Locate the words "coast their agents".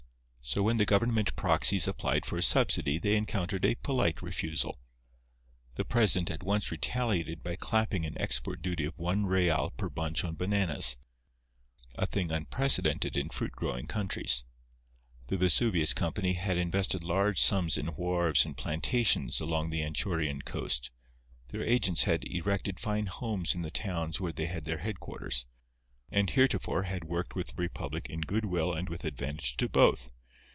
20.43-22.03